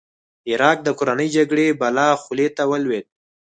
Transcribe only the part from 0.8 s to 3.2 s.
د کورنۍ جګړې بلا خولې ته ولوېد.